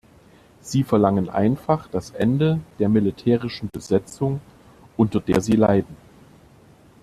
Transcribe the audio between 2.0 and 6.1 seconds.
Ende der militärischen Besetzung, unter der sie leiden.